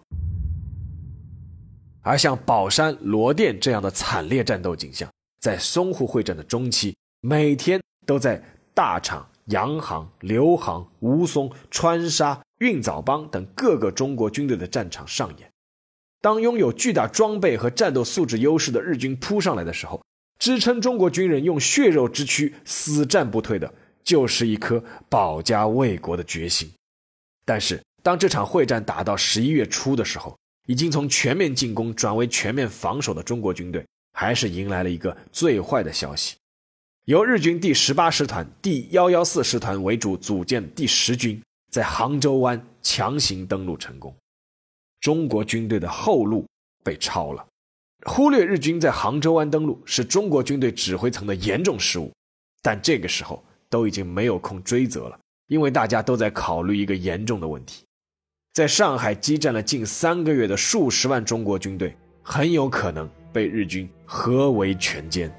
[2.02, 5.10] 而像宝山、罗店这样的惨烈战斗景象，
[5.40, 8.42] 在淞沪会战的中期，每天都在
[8.74, 15.47] 大厂、洋行、刘行、吴淞、川沙、运枣帮等各个中国军队的战场上演。
[16.22, 20.04] 当拥有巨大装备和战斗素质优势的日军扑上来的时候，
[20.40, 26.72] 支撑中国军人用血肉之躯死战不退的，就是一颗保家卫国的决心。
[27.46, 30.38] 但是，当这场会战打到十一月初的时候，
[30.68, 36.36] 已经从全面进攻转为全面防守的中国军队，还是迎来了一个最坏的消息：
[37.06, 41.42] 由日军第十八师团、第幺幺四师团为主组建第十军，
[41.72, 44.14] 在杭州湾强行登陆成功，
[45.00, 46.46] 中国军队的后路
[46.84, 47.46] 被抄了。
[48.06, 52.12] 忽略日军在杭州湾登陆是中国军队指挥层的严重失误，
[52.62, 57.84] 但这个时候都已经没有空追责了，因为大家都在考虑一个严重的问题：
[58.54, 65.30] 在上海激战了近三个月的数十万中国军队，很有可能被日军合围全歼。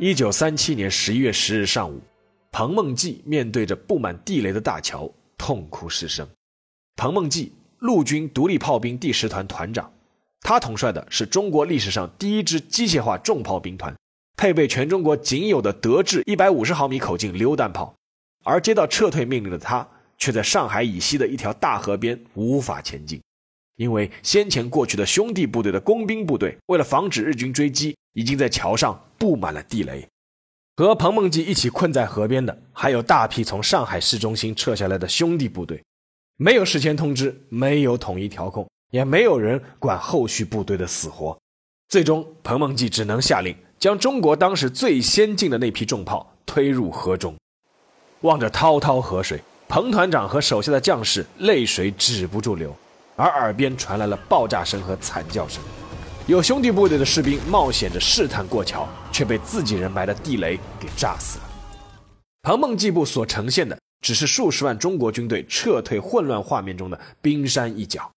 [0.00, 2.00] 一九三七年十一月十日上午，
[2.52, 6.24] 彭梦记面对着布满地雷的大桥，痛哭失声。
[6.94, 9.92] 彭梦记，陆军独立炮兵第十团团长，
[10.40, 13.92] 他统帅的是中国历史上第一支机械化重炮兵团，
[14.36, 17.92] 配备全中国仅有的德制一百五十毫米口径榴弹炮。
[18.44, 19.84] 而接到撤退命令的他，
[20.16, 23.20] 却在上海以西的一条大河边无法前进，
[23.78, 29.02] 因为先前过去的兄弟部队的工兵部队，为了防止日军追击，已经在桥上。
[29.20, 30.08] 布满了地雷，
[30.76, 35.82] 和彭梦记一起困在河边的，还有大批从上海市中心撤下来的兄弟部队。
[36.36, 41.36] 没有事先通知，没有统一调控，也没有人管后续部队的死活。
[41.88, 47.34] 最终，彭梦记只能下令将中国当时最先进的那批重炮推入河中。
[48.20, 52.72] 望着滔滔河水，彭团长和手下的将士泪水止不住流，
[53.18, 55.60] 而耳边传来了爆炸声和惨叫声。
[56.28, 61.44] 有兄弟部队的士兵冒险着试探过桥，却被自己人埋的地雷给炸死了。
[62.42, 68.08] 彭梦季部所呈现的只是数十万中国军队撤退混乱画面中的冰山一角。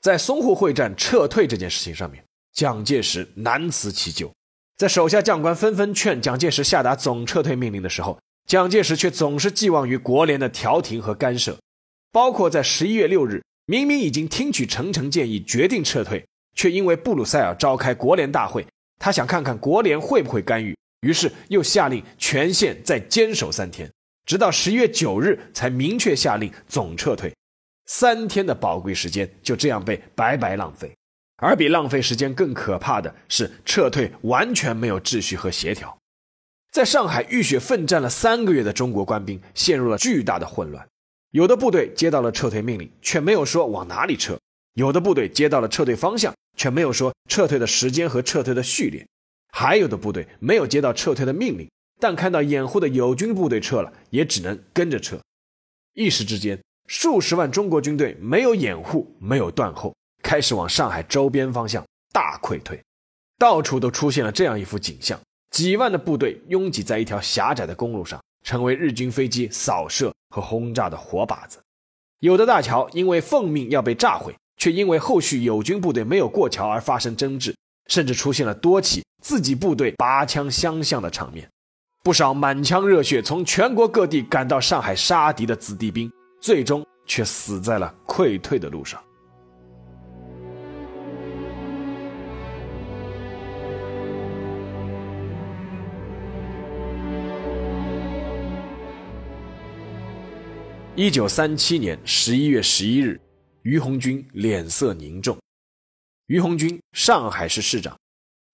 [0.00, 2.22] 在淞沪会战撤退这件事情上面，
[2.52, 4.32] 蒋介石难辞其咎。
[4.76, 11.56] 在手下将官纷纷劝蒋介石下达总撤退命令的时候，蒋介石却总是寄望于国联的调停和干涉。
[12.10, 16.24] 包括在十一月六日，明明已经听取程诚建议，决定撤退。
[16.56, 18.64] 却因为布鲁塞尔召开国联大会，
[19.00, 23.90] 他想看看国联会不会干预，于是又下令全线再坚守三天，
[24.24, 27.34] 直到十一月九日才明确下令总撤退。
[27.86, 30.96] 三天的宝贵时间就这样被白白浪费，
[31.38, 35.98] 而比浪费时间更可怕的是撤退完全没有秩序和协调。
[36.70, 40.86] 在上海浴血奋战了三个月的中国官兵陷入了巨大的混乱，
[41.34, 44.36] 有的部队接到了撤退命令，却没有说往哪里撤；
[44.74, 46.32] 有的部队接到了撤退方向。
[46.56, 49.04] 却没有说撤退的时间和撤退的序列，
[49.48, 51.68] 还有的部队没有接到撤退的命令，
[51.98, 55.18] 但看到掩护的友军部队撤了，也只能跟着撤。
[55.94, 56.56] 一时之间，
[56.86, 62.80] 数十万中国军队没有掩护，没有断后，开始往上海周边方向大溃退。
[63.36, 65.20] 到处都出现了这样一幅景象：
[65.50, 71.58] 几万的部队拥挤在一条狭窄的公路上，成为日军飞机扫射和轰炸的活靶子。
[72.20, 74.32] 有的大桥因为奉命要被炸毁。
[74.56, 77.54] 却因为后续友军部队没有过桥而发生争执，
[77.88, 81.46] 甚至出现了多起自己部队拔枪相向的场面。
[82.04, 89.02] 不少满腔热血从全国各地赶到上海杀敌的子弟兵，最终却死在了溃退的路上。
[100.96, 103.20] 一九三七年十一月十一日。
[103.62, 105.36] 于鸿钧脸色凝重。
[106.26, 107.98] 于鸿钧，上海市市长，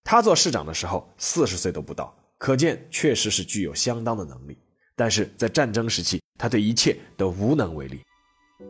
[0.05, 4.57] 他做市长的时候四十岁都不到，可见确实是具有相当的能力。
[4.97, 8.01] 但是在战争时期，他对一切都无能为力。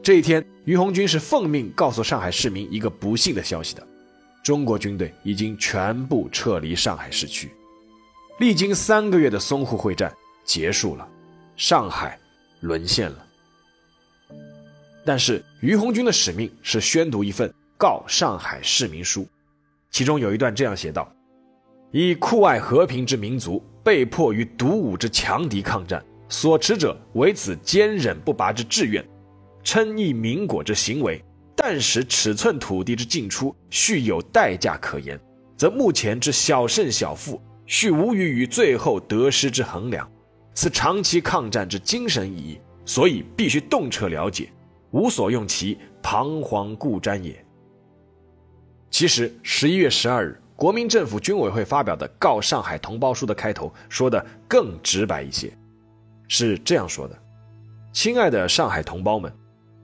[0.02, 3.86] 这一天，于鸿钧是奉命告诉上海市民一个不幸的消息的：
[4.42, 7.52] 中国军队已经全部撤离上海市区。
[8.40, 10.12] 历经三个月的淞沪会战
[10.44, 11.06] 结束了，
[11.54, 12.18] 上海
[12.62, 13.26] 沦陷了。
[15.04, 19.26] 但是于鸿钧的使命是宣读一份告上海市民书，
[19.90, 21.10] 其中有一段这样写道
[21.90, 29.02] ：“以酷爱和平之民族被迫与独武之强敌抗战，所持者为此坚忍不拔之志愿，
[29.64, 31.24] 称义民国之行为，
[31.56, 35.18] 但使尺寸土地之进出须有代价可言，
[35.56, 40.06] 则目前之小胜小负，须无余于最后得失之衡量，
[40.52, 44.50] 此长期抗战之精神意义，所以必须洞彻了解。”
[44.90, 47.44] 无所用其彷徨故瞻也。
[48.90, 55.56] 其实，十一月十二日，国民政府军委会发表的《告上海同胞书》的开头说的更直白一些，
[56.26, 57.16] 是这样说的
[57.94, 59.32] ：“亲爱的上海同胞们，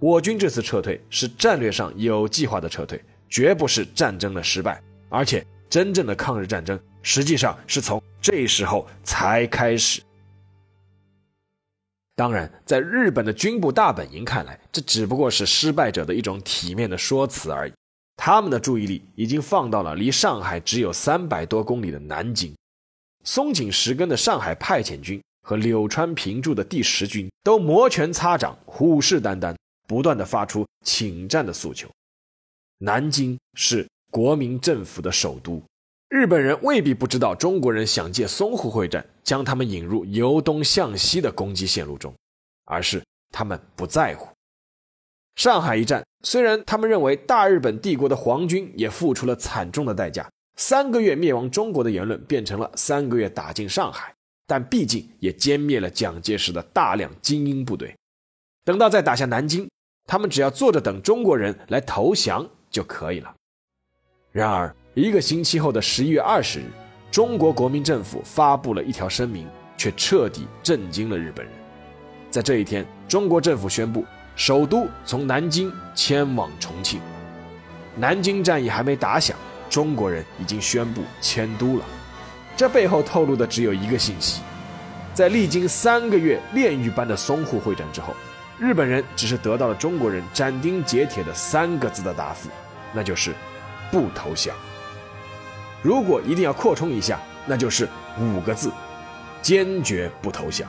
[0.01, 4.83] 我军这次撤退是战略上有计划的撤退，绝不是战争的失败。
[5.09, 10.03] 而且，真正的抗日战争实际上是从这时候才开始。”
[12.17, 17.73] 当然，在日本的军部大本营看来，这只不过是失败者的一种体面的说辞而已。
[18.17, 22.57] 他们的注意力已经放到了离上海只有三百多公里的南京。
[23.23, 29.55] 松井石根的上海派遣军和柳川平助的第十军都摩拳擦掌、虎视眈眈，
[29.87, 31.87] 不断的发出请战的诉求。
[32.79, 35.63] 南京是国民政府的首都，
[36.09, 42.15] 日本人未必不知道中国人想借淞沪会战将他们引入由东向西的攻击线路中，
[42.65, 43.03] 而是
[43.33, 44.29] 他们不在乎。
[45.35, 54.15] 上海一战，虽然他们认为大日本帝国的皇军也付出了惨重的代价，三个月灭亡中国的言论变成了三个月打进上海，
[54.47, 57.95] 但毕竟也歼灭了蒋介石的大量精英部队。
[58.65, 59.69] 等到再打下南京，
[60.07, 63.35] 他们只要坐着等中国人来投降就可以了。
[64.31, 66.65] 然而，一个星期后的十一月二十日，
[67.11, 71.55] 中国国民政府发布了一条声明，却彻底震惊了日本人。
[72.31, 74.03] 在这一天，中国政府宣布。
[74.37, 76.99] 首都从南京迁往重庆，
[77.97, 79.37] 南京战役还没打响，
[79.69, 81.85] 中国人已经宣布迁都了。
[82.57, 84.41] 这背后透露的只有一个信息：
[85.13, 88.15] 在历经三个月炼狱般的淞沪会战之后，
[88.59, 92.49] 日本人只是得到了中国人斩钉截铁的三个字的答复，
[92.95, 93.35] 那就是
[93.91, 94.57] 不投降。
[95.83, 98.73] 如果一定要扩充一下，那就是五个字：
[99.41, 100.69] 坚决不投降。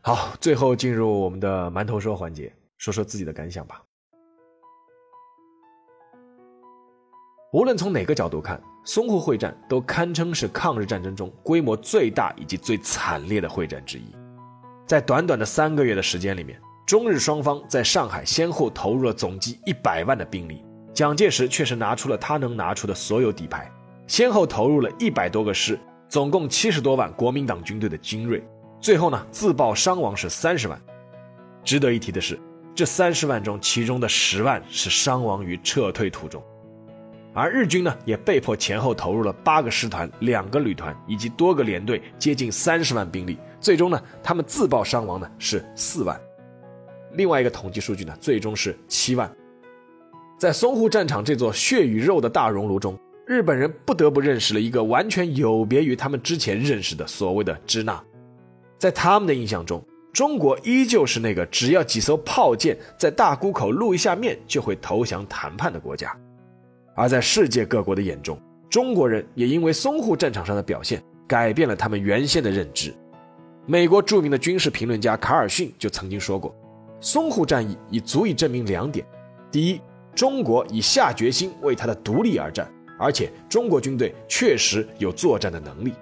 [0.00, 3.82] 好，最后进入我们的馒头说环节，说说自己的感想吧。
[7.58, 14.14] 无论从哪个角度看，淞沪会战都堪称是抗日战争中规模最大以及最惨烈的会战之一。
[14.86, 16.56] 在短短的三个月的时间里面，
[16.86, 23.68] 中日双方在上海先后投入了总计一百万的兵力，蒋介石却是拿出了他能拿出的所有底牌，
[24.06, 25.76] 先后投入了一百多个师，
[26.08, 28.40] 总共七十多万国民党军队的精锐。
[28.80, 30.80] 最后呢，自曝伤亡是三十万。
[31.64, 32.38] 值得一提的是，
[32.72, 36.40] 这三十万中，其中的十万是伤亡于撤退途中，
[37.34, 43.38] 而日军呢，也被迫前后投入了八个师团、两个旅团以及多个连队，接近三十万兵力。
[43.60, 46.18] 最终呢，他们自曝伤亡呢是四万。
[47.12, 49.30] 另外一个统计数据呢，最终是七万。
[50.36, 58.02] 在淞沪战场这座血与肉的大熔炉中，日本人不得不认识了一个完全有别于他们之前认识的所谓的支那。
[58.78, 66.16] 在他们的印象中，中国依旧是那个只要几艘炮舰在大沽口露一下面就会投降谈判的国家，
[66.98, 68.36] 而在世界各国的眼中，
[68.68, 72.92] 中国人也因为淞沪战场上的表现改变了他们原先的认知。
[73.66, 76.52] 美国著名的军事评论家卡尔逊就曾经说过，
[77.00, 79.06] 淞沪战役已足以证明两点：
[79.48, 79.80] 第一，
[80.12, 82.68] 中国已下决心为他的独立而战，
[82.98, 85.92] 而且中国军队确实有作战的能力；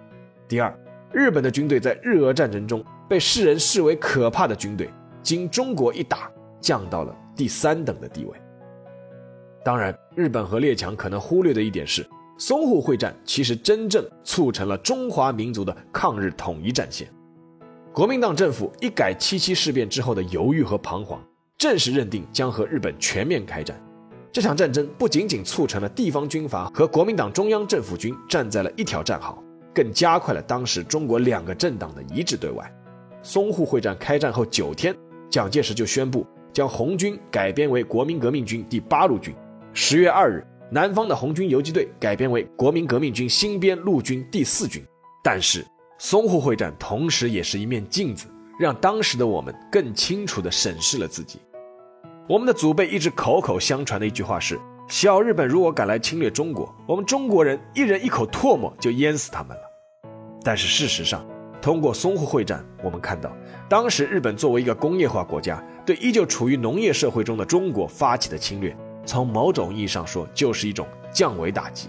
[0.49, 0.75] 第二。
[1.13, 4.89] 日本的军队在日俄战争中被世人视为可怕的军队，
[5.23, 8.33] 经中国一打，降到了第三等的地位。
[9.67, 12.09] 当然，日本和列强可能忽略的一点是，
[12.39, 17.09] 淞沪会战其实真正促成了中华民族的抗日统一战线。
[17.93, 21.21] 国民党政府一改七七事变之后的犹豫和彷徨，
[21.59, 23.77] 正式认定将和日本全面开战。
[24.31, 29.37] 这场战争不仅仅促成了地方军阀和国民党中央政府军站在了一条战壕。
[29.75, 32.73] 更加快了当时中国两个政党的一致对外。
[33.21, 34.95] 淞沪会战开战后九天，
[35.29, 39.35] 蒋介石就宣布将红军改编为国民革命军第八路军。
[39.79, 44.83] 十月二日，南方的红军游击队改编为国民革命军新编陆军第四军。
[45.23, 45.63] 但是，
[46.01, 48.27] 淞沪会战同时也是一面镜子，
[48.59, 51.39] 让当时的我们更清楚地审视了自己。
[52.27, 54.59] 我们的祖辈一直口口相传的一句话是。
[54.89, 59.63] 小日本如果敢来侵略中国，我们中国人一人一口唾沫就淹死他们了。
[60.43, 61.23] 但是事实上，
[61.61, 63.31] 通过淞沪会战，我们看到，
[63.69, 68.75] 当时日本作为一个工业化国家，对依旧处于农业社会中的中国发起的侵略，
[69.07, 71.89] 从某种意义上说，就是一种降维打击。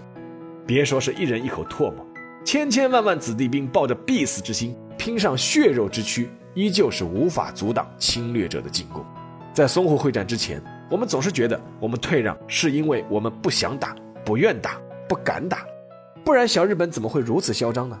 [0.64, 2.06] 别说是一人一口唾沫，
[2.44, 9.04] 千千万万子弟兵抱着必死之心，拼上血肉之躯，依旧是无法阻挡侵略者的进攻。
[9.52, 10.62] 在淞沪会战之前。
[10.90, 13.94] 我们总是觉得我们退让是因为我们不想打、
[14.24, 15.58] 不愿打、不敢打，
[16.24, 18.00] 不然小日本怎么会如此嚣张呢？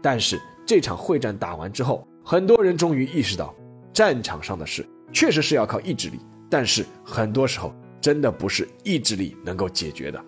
[0.00, 3.52] 但是这场会战打完之后，很多人终于意识到，
[3.92, 10.20] 战场上的事确实是要靠意志力，但是很多时候真的不是意志力能够解决的。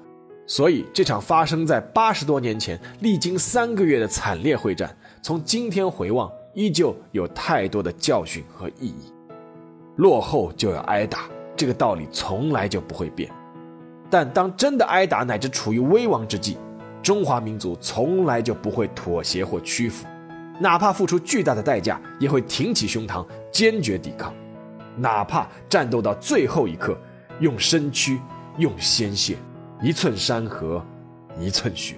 [0.47, 9.13] 所以这场发生在八十多年前、历经三个月的惨烈会战，从今天回望依旧有太多的教训和意义。
[9.97, 11.21] 落后就要挨打，
[11.57, 13.31] 这个道理从来就不会变。
[14.11, 16.59] 但当真的挨打乃至处于危亡之际，
[17.03, 20.07] 中华民族从来就不会妥协或屈服，
[20.59, 24.35] 哪怕付出巨大的代价，也会挺起胸膛，坚决抵抗，
[24.97, 26.97] 哪怕战斗到最后一刻，
[27.41, 28.21] 用身躯，
[28.59, 29.37] 用鲜血，
[29.83, 30.85] 一寸山河，
[31.39, 31.97] 一寸血。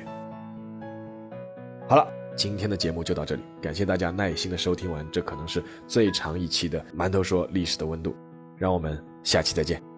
[1.89, 2.07] 好了，
[2.37, 8.11] 今天的节目就到这里，感谢大家耐心的收听完，这可能是最长一期的《馒头说历史的温度》，
[8.57, 9.94] 让我们下期再见。